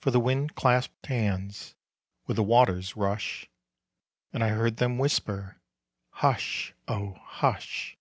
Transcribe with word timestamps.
For 0.00 0.10
the 0.10 0.20
Wind 0.20 0.54
clasped 0.54 1.06
hands 1.06 1.76
with 2.26 2.36
the 2.36 2.42
Water's 2.42 2.94
rush, 2.94 3.48
And 4.30 4.44
I 4.44 4.50
heard 4.50 4.76
them 4.76 4.98
whisper, 4.98 5.62
_Hush, 6.16 6.72
oh, 6.86 7.14
hush! 7.24 7.96